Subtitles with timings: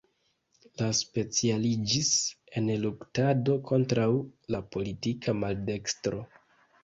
[0.81, 2.07] Li specialiĝis
[2.61, 4.07] en luktado kontraŭ
[4.55, 6.25] la politika maldekstro.